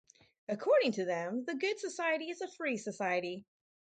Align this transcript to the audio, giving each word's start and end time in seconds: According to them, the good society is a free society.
According 0.49 0.93
to 0.93 1.05
them, 1.05 1.45
the 1.45 1.53
good 1.53 1.79
society 1.79 2.31
is 2.31 2.41
a 2.41 2.47
free 2.47 2.75
society. 2.75 3.45